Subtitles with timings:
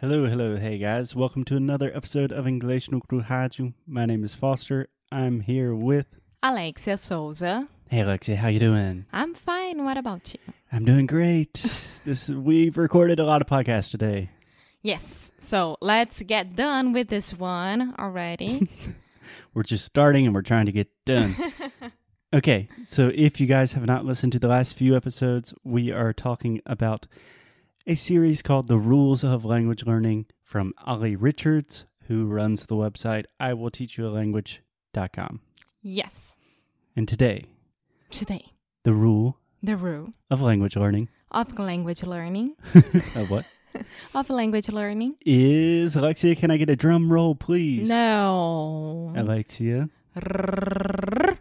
[0.00, 1.14] Hello, hello, hey guys.
[1.14, 3.74] Welcome to another episode of Inglês no Rádio.
[3.86, 4.88] My name is Foster.
[5.12, 6.06] I'm here with
[6.42, 7.68] Alexia Souza.
[7.90, 9.04] Hey Alexia, how you doing?
[9.12, 9.84] I'm fine.
[9.84, 10.54] What about you?
[10.72, 11.52] I'm doing great.
[12.06, 14.30] this we've recorded a lot of podcasts today.
[14.80, 15.32] Yes.
[15.38, 18.70] So let's get done with this one already.
[19.52, 21.36] We're just starting and we're trying to get done.
[22.32, 26.14] okay, so if you guys have not listened to the last few episodes, we are
[26.14, 27.06] talking about
[27.86, 33.24] a series called The Rules of Language Learning from Olly Richards, who runs the website
[33.38, 35.40] I will teach you a language.com.
[35.82, 36.36] yes.
[36.96, 37.44] And today,
[38.10, 38.46] Today,
[38.82, 42.56] the rule the rule of language learning of language learning
[43.14, 43.44] of what
[44.14, 45.14] of language learning.
[45.24, 47.88] is Alexia, can I get a drum roll, please?
[47.88, 49.12] No.
[49.16, 51.36] Alexia, the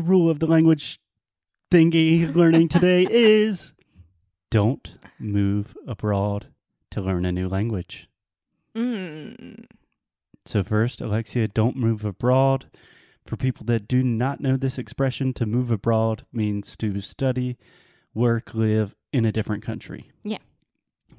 [0.00, 1.00] rule of the language
[1.70, 3.72] thingy learning today is
[4.50, 6.48] don't move abroad
[6.90, 8.08] to learn a new language.
[8.74, 9.66] Mm.
[10.46, 12.70] So, first, Alexia, don't move abroad.
[13.26, 17.58] For people that do not know this expression, to move abroad means to study,
[18.14, 20.08] work, live in a different country.
[20.24, 20.38] Yeah.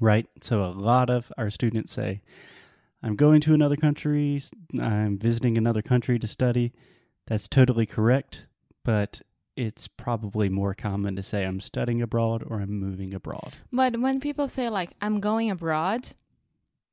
[0.00, 0.26] Right?
[0.40, 2.22] So, a lot of our students say,
[3.02, 4.42] I'm going to another country,
[4.78, 6.72] I'm visiting another country to study.
[7.26, 8.46] That's totally correct,
[8.84, 9.22] but
[9.56, 13.54] it's probably more common to say I'm studying abroad or I'm moving abroad.
[13.72, 16.08] But when people say like I'm going abroad,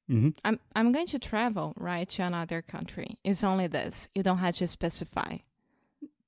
[0.08, 3.18] hmm I'm I'm going to travel, right, to another country.
[3.24, 4.10] It's only this.
[4.16, 5.38] You don't have to specify.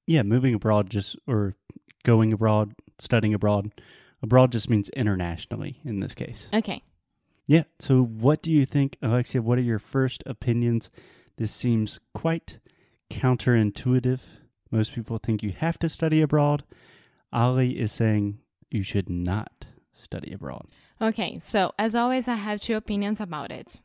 [0.06, 1.56] Yeah, moving abroad just or
[2.04, 3.72] going abroad, studying abroad.
[4.22, 6.48] Abroad just means internationally in this case.
[6.54, 6.84] Okay.
[7.48, 7.64] Yeah.
[7.80, 9.42] So, what do you think, Alexia?
[9.42, 10.90] What are your first opinions?
[11.38, 12.60] This seems quite
[13.10, 14.20] counterintuitive.
[14.72, 16.64] Most people think you have to study abroad.
[17.34, 18.40] Olly is saying
[18.70, 20.68] you should not study abroad.
[21.02, 23.82] Okay, so as always, I have two opinions about it.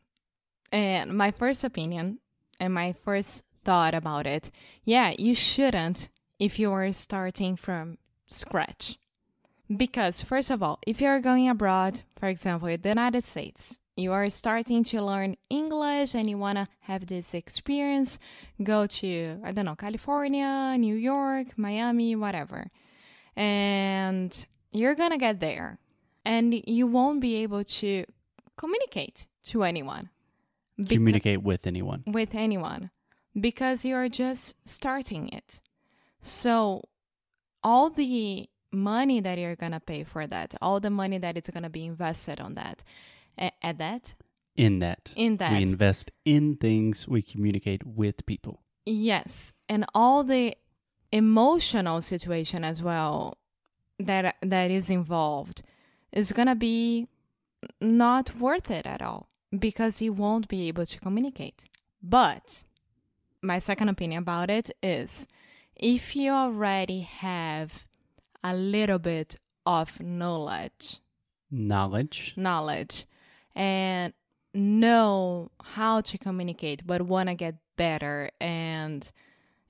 [0.71, 2.19] And my first opinion
[2.59, 4.51] and my first thought about it
[4.83, 7.97] yeah, you shouldn't if you are starting from
[8.27, 8.99] scratch.
[9.75, 14.29] Because, first of all, if you're going abroad, for example, the United States, you are
[14.29, 18.19] starting to learn English and you want to have this experience,
[18.61, 22.67] go to, I don't know, California, New York, Miami, whatever.
[23.35, 25.79] And you're going to get there
[26.25, 28.05] and you won't be able to
[28.57, 30.09] communicate to anyone.
[30.79, 32.03] Beca- Communicate with anyone.
[32.05, 32.89] with anyone
[33.39, 35.61] because you're just starting it.
[36.21, 36.83] So,
[37.63, 41.69] all the money that you're gonna pay for that, all the money that is gonna
[41.69, 42.83] be invested on that,
[43.37, 44.15] a- at that,
[44.55, 48.61] In that, in that, we invest in things, we communicate with people.
[48.85, 50.55] yes, and all the
[51.11, 53.37] emotional situation as well
[53.99, 55.61] that that is involved
[56.11, 57.07] is gonna be
[57.81, 61.65] not worth it at all because you won't be able to communicate.
[62.01, 62.63] But
[63.41, 65.25] my second opinion about it is
[65.75, 67.87] if you already have
[68.43, 70.99] a little bit of knowledge,
[71.49, 72.33] Knowledge.
[72.35, 73.05] knowledge,
[73.55, 74.13] and
[74.53, 79.11] know how to communicate but want to get better and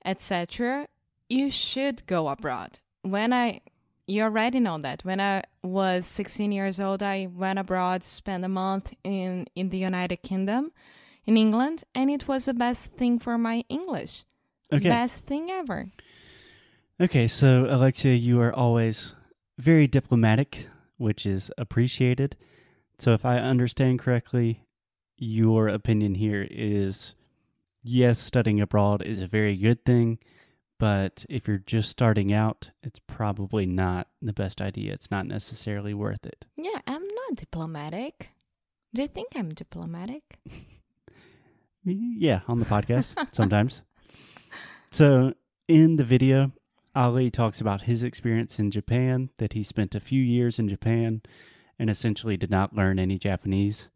[0.04, 0.86] etc.,
[1.28, 2.78] you should go abroad.
[3.02, 3.60] When I
[4.06, 5.04] you already know that.
[5.04, 9.78] When I was 16 years old, I went abroad, spent a month in in the
[9.78, 10.72] United Kingdom,
[11.24, 14.24] in England, and it was the best thing for my English.
[14.72, 14.88] Okay.
[14.88, 15.88] Best thing ever.
[17.00, 19.14] Okay, so Alexia, you are always
[19.58, 22.36] very diplomatic, which is appreciated.
[22.98, 24.64] So if I understand correctly,
[25.18, 27.14] your opinion here is
[27.82, 30.18] yes, studying abroad is a very good thing,
[30.78, 34.92] but if you're just starting out, it's probably not the best idea.
[34.92, 36.44] It's not necessarily worth it.
[36.56, 38.30] Yeah, I'm not diplomatic.
[38.94, 40.22] Do you think I'm diplomatic?
[41.88, 43.82] Yeah, on the podcast sometimes.
[44.90, 45.34] So,
[45.68, 46.50] in the video,
[46.96, 51.22] Olly talks about his experience in Japan, that he spent a few years in Japan
[51.78, 53.88] and essentially did not learn any Japanese.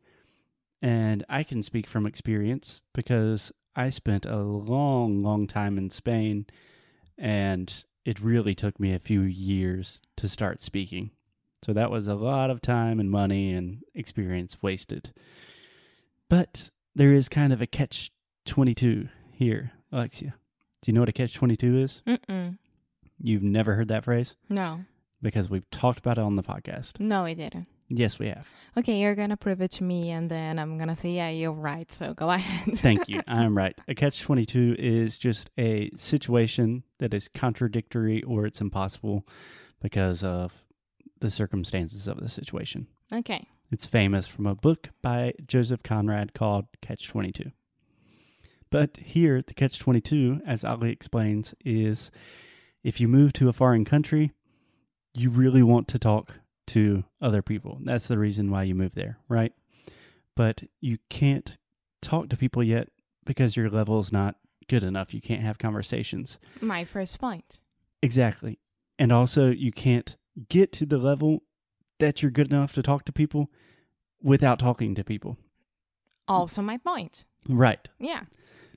[0.83, 6.47] And I can speak from experience because I spent a long, long time in Spain
[7.19, 11.11] and it really took me a few years to start speaking.
[11.63, 15.13] So that was a lot of time and money and experience wasted.
[16.29, 18.11] But there is kind of a catch
[18.47, 20.35] 22 here, Alexia.
[20.81, 22.03] Do you know what a catch 22 is?
[22.07, 22.57] Mm-mm.
[23.23, 24.37] You've never heard that phrase?
[24.49, 24.81] No,
[25.23, 26.99] Because we've talked about it on the podcast.
[27.01, 27.67] no, we didn't.
[27.93, 28.47] Yes, we have.
[28.79, 31.91] Okay, you're gonna prove it to me, and then I'm gonna say, yeah, you're right.
[31.91, 32.79] So go ahead.
[32.79, 33.21] Thank you.
[33.29, 33.77] I'm right.
[33.89, 39.27] A catch 22 is just a situation that is contradictory or it's impossible
[39.83, 40.53] because of
[41.21, 42.87] the circumstances of the situation.
[43.13, 43.47] okay.
[43.73, 47.53] It's famous from a book by Joseph Conrad called Catch 22.
[48.71, 52.11] But here, the Catch 22, as Olly explains, is
[52.83, 54.33] if you move to a foreign country,
[55.15, 56.35] you really want to talk
[56.69, 57.79] to other people.
[57.83, 59.53] That's the reason why you move there, right?
[60.37, 61.57] But you can't
[62.01, 62.89] talk to people yet
[63.25, 64.37] because your level is not
[64.69, 65.13] good enough.
[65.13, 66.39] You can't have conversations.
[66.61, 67.61] My first point.
[68.03, 68.59] Exactly.
[68.99, 70.17] And also, you can't
[70.49, 71.43] get to the level
[71.99, 73.51] that you're good enough to talk to people
[74.23, 75.37] without talking to people.
[76.29, 77.25] Also, my point.
[77.49, 77.89] Right.
[77.99, 78.23] Yeah.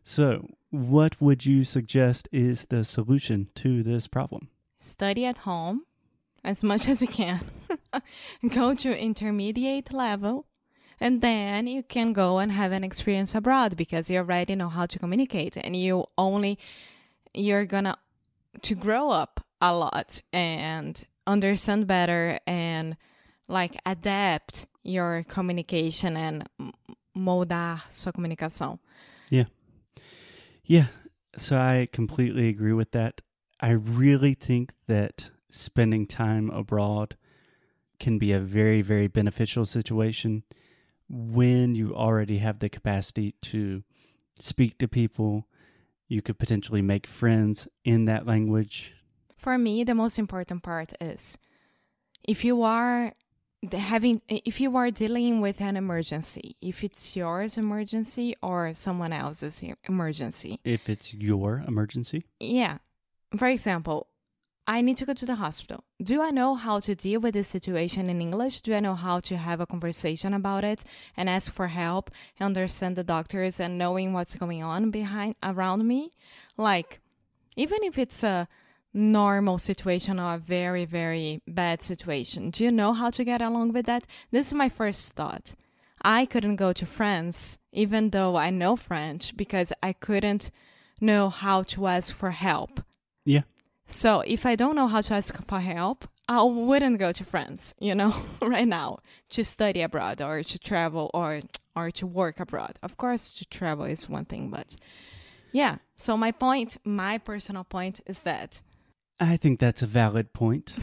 [0.03, 4.49] So, what would you suggest is the solution to this problem?
[4.79, 5.83] Study at home
[6.43, 7.41] as much as you can.
[8.49, 10.45] go to intermediate level
[10.99, 14.85] and then you can go and have an experience abroad because you already know how
[14.85, 16.57] to communicate and you only
[17.33, 17.97] you're gonna
[18.61, 22.95] to grow up a lot and understand better and
[23.47, 26.47] like adapt your communication and
[27.17, 28.79] moldar sua comunicação.
[29.29, 29.45] Yeah.
[30.65, 30.87] Yeah.
[31.35, 33.21] So I completely agree with that.
[33.59, 37.15] I really think that spending time abroad
[37.99, 40.43] can be a very, very beneficial situation
[41.07, 43.83] when you already have the capacity to
[44.39, 45.47] speak to people.
[46.07, 48.93] You could potentially make friends in that language.
[49.37, 51.37] For me, the most important part is
[52.23, 53.13] if you are
[53.71, 59.63] having if you are dealing with an emergency if it's yours emergency or someone else's
[59.87, 62.79] emergency if it's your emergency yeah
[63.37, 64.07] for example
[64.67, 67.47] i need to go to the hospital do i know how to deal with this
[67.47, 70.83] situation in english do i know how to have a conversation about it
[71.17, 75.87] and ask for help and understand the doctors and knowing what's going on behind around
[75.87, 76.11] me
[76.57, 76.99] like
[77.55, 78.47] even if it's a
[78.93, 82.51] normal situation or a very, very bad situation.
[82.51, 84.05] Do you know how to get along with that?
[84.31, 85.55] This is my first thought.
[86.01, 90.51] I couldn't go to France, even though I know French, because I couldn't
[91.01, 92.83] know how to ask for help.
[93.25, 93.43] Yeah.
[93.93, 97.75] So if I don't know how to ask for help, I wouldn't go to France,
[97.79, 98.11] you know,
[98.41, 98.99] right now
[99.29, 101.41] to study abroad or to travel or
[101.75, 102.79] or to work abroad.
[102.81, 104.75] Of course, to travel is one thing, but
[105.51, 105.77] yeah.
[105.95, 108.61] So my point, my personal point is that
[109.19, 110.73] I think that's a valid point.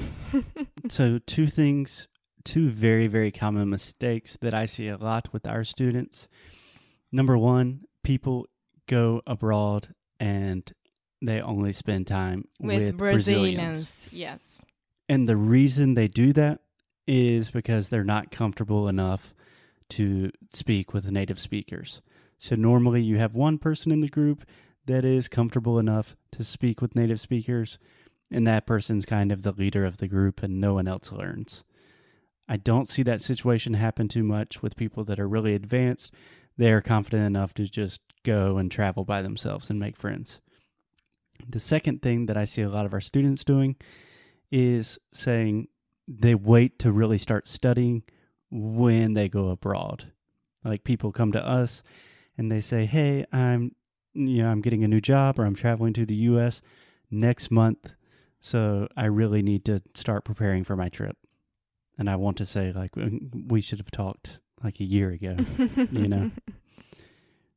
[0.89, 2.07] so, two things,
[2.45, 6.29] two very, very common mistakes that I see a lot with our students.
[7.11, 8.47] Number one, people
[8.87, 10.73] go abroad and
[11.23, 13.59] they only spend time with, with Brazilians.
[13.59, 14.09] Brazilians.
[14.13, 14.65] Yes.
[15.09, 16.61] And the reason they do that
[17.07, 19.35] is because they're not comfortable enough
[19.91, 22.01] to speak with native speakers.
[22.39, 24.45] So, normally you have one person in the group
[24.87, 27.79] that is comfortable enough to speak with native speakers
[28.31, 31.65] and that person's kind of the leader of the group and no one else learns.
[32.49, 36.13] I don't see that situation happen too much with people that are really advanced.
[36.57, 40.41] They are confident enough to just go and travel by themselves and make friends.
[41.49, 43.77] The second thing that I see a lot of our students doing
[44.51, 45.69] is saying
[46.09, 48.03] they wait to really start studying
[48.51, 50.13] when they go abroad.
[50.65, 51.83] Like people come to us
[52.37, 53.75] and they say, "Hey, I'm
[54.13, 56.61] you know, I'm getting a new job or I'm traveling to the US
[57.11, 57.91] next month
[58.41, 61.17] so I really need to start preparing for my trip.
[61.99, 65.37] And I want to say, like, we should have talked like a year ago,
[65.91, 66.31] you know?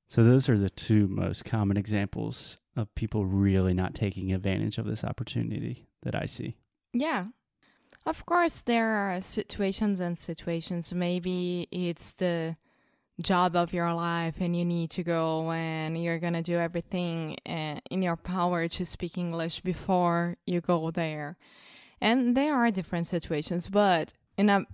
[0.05, 4.85] So those are the two most common examples of people really not taking advantage of
[4.85, 6.57] this opportunity that I see.
[6.93, 7.27] Yeah.
[8.05, 10.93] Of course, there are situations and situations.
[10.93, 12.57] Maybe it's the
[13.21, 17.37] job of your life and you need to go and you're going to do everything
[17.45, 21.37] eh, in your power to speak English before you go there.
[22.01, 24.65] And there are different situations, but in a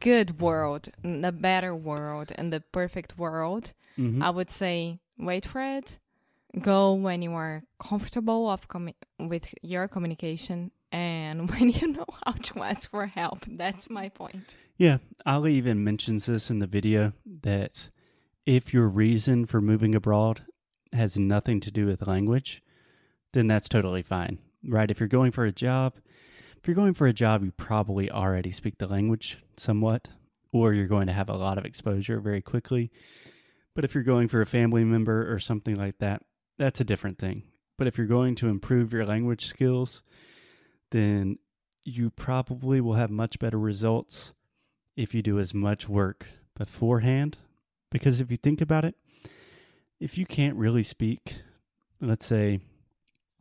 [0.00, 4.22] good world, in a better world, in the perfect world, mm-hmm.
[4.22, 5.98] I would say wait for it.
[6.60, 12.32] Go when you are comfortable of com- with your communication and when you know how
[12.32, 13.44] to ask for help.
[13.46, 14.56] That's my point.
[14.76, 17.12] Yeah, Olly even mentions this in the video
[17.42, 17.90] that
[18.46, 20.42] if your reason for moving abroad
[20.92, 22.62] has nothing to do with language,
[23.32, 24.90] then that's totally fine, right?
[24.90, 25.96] If you're going for a job,
[26.56, 30.08] if you're going for a job, you probably already speak the language somewhat,
[30.50, 32.90] or you're going to have a lot of exposure very quickly.
[33.74, 36.22] But if you're going for a family member or something like that,
[36.58, 37.44] that's a different thing.
[37.76, 40.02] But if you're going to improve your language skills,
[40.90, 41.38] then
[41.84, 44.32] you probably will have much better results
[44.96, 47.38] if you do as much work beforehand.
[47.90, 48.94] Because if you think about it,
[50.00, 51.36] if you can't really speak,
[52.00, 52.60] let's say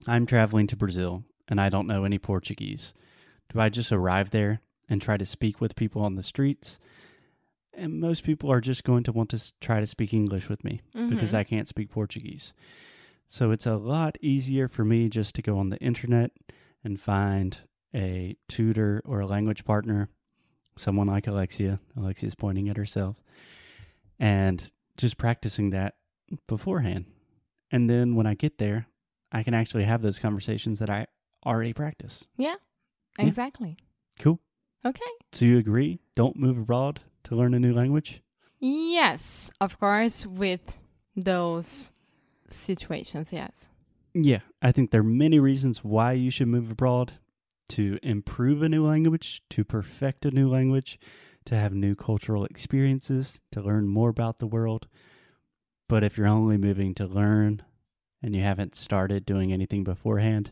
[0.05, 2.93] I'm traveling to Brazil and I don't know any Portuguese,
[3.53, 6.79] do I just arrive there and try to speak with people on the streets
[7.73, 10.81] and most people are just going to want to try to speak English with me
[11.09, 11.37] because Mhm.
[11.37, 12.53] I can't speak Portuguese.
[13.27, 16.31] So it's a lot easier for me just to go on the internet
[16.83, 17.57] and find
[17.93, 20.09] a tutor or a language partner,
[20.77, 21.79] someone like Alexia.
[21.97, 23.17] Alexia's pointing at herself,
[24.19, 25.95] and just practicing that
[26.47, 27.05] beforehand.
[27.71, 28.87] And then when I get there,
[29.31, 31.07] I can actually have those conversations that I
[31.45, 32.23] already practice.
[32.37, 32.55] Yeah.
[33.19, 33.77] Exactly.
[34.19, 34.39] Cool.
[34.85, 35.01] Okay.
[35.33, 35.99] So you agree?
[36.15, 38.21] Don't move abroad to learn a new language?
[38.59, 40.77] Yes, of course, with
[41.15, 41.91] those
[42.49, 43.69] situations, yes.
[44.13, 47.13] Yeah, I think there are many reasons why you should move abroad
[47.69, 50.99] to improve a new language, to perfect a new language,
[51.45, 54.87] to have new cultural experiences, to learn more about the world.
[55.87, 57.63] But if you're only moving to learn
[58.21, 60.51] and you haven't started doing anything beforehand,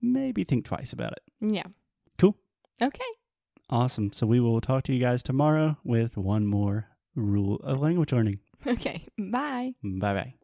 [0.00, 1.22] maybe think twice about it.
[1.40, 1.66] Yeah.
[2.18, 2.36] Cool.
[2.80, 3.04] Okay.
[3.68, 4.12] Awesome.
[4.12, 8.40] So we will talk to you guys tomorrow with one more rule of language learning.
[8.66, 9.06] Okay.
[9.16, 9.72] Bye.
[9.82, 10.34] Bye bye.